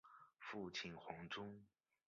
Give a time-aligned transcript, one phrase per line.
[0.39, 1.61] 父亲黄中。